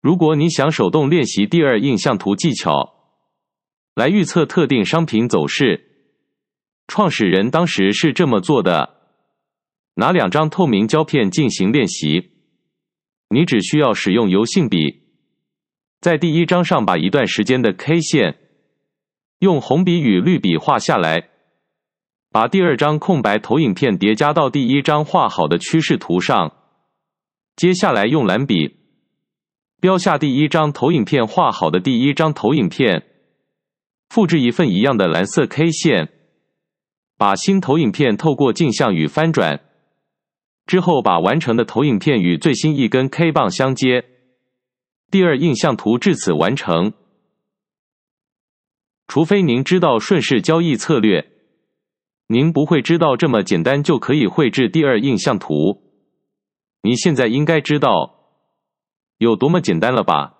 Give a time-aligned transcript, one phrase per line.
[0.00, 2.94] 如果你想手动练习第二印象图技巧，
[3.94, 5.84] 来预测特定商品走势，
[6.86, 8.94] 创始人当时是这么做的：
[9.94, 12.30] 拿两张透明胶片进行练习。
[13.30, 15.02] 你只需要使用油性笔，
[16.00, 18.38] 在第一张上把一段时间的 K 线
[19.40, 21.28] 用红笔与绿笔画下来，
[22.30, 26.54] 把第二张空白投影片叠加到第一张画好的趋势图上。
[27.56, 28.77] 接下来用蓝笔
[29.80, 33.04] 标下第一张投影片画好的第一张投影片。
[34.08, 36.08] 复制一份一样的蓝色 K 线，
[37.16, 39.60] 把新投影片透过镜像与翻转
[40.66, 44.04] 之后，把完成的投影片与最新一根 K 棒相接。
[45.10, 46.92] 第二印象图至此完成。
[49.06, 51.30] 除非您知道顺势交易策略，
[52.26, 55.82] 您不会知道这么简单就可以绘制第二印象图。
[56.82, 58.17] 你现在应该知道
[59.18, 60.37] 有多么简单了吧？